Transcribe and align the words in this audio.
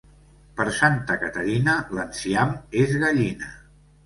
Per 0.61 0.65
Santa 0.77 1.17
Caterina 1.23 1.75
l'enciam 1.99 2.57
és 2.81 2.97
gallina. 3.05 3.53